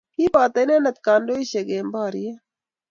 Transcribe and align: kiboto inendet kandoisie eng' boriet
kiboto 0.13 0.57
inendet 0.63 0.97
kandoisie 1.05 1.59
eng' 1.77 1.91
boriet 1.93 2.39